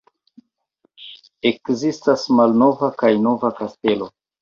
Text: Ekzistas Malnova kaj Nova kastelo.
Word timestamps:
Ekzistas 1.51 2.25
Malnova 2.41 2.93
kaj 3.05 3.15
Nova 3.31 3.57
kastelo. 3.65 4.15